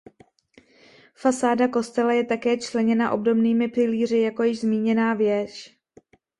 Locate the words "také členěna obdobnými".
2.25-3.67